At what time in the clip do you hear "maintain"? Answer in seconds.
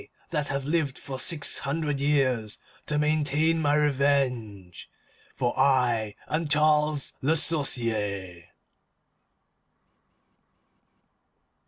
2.97-3.61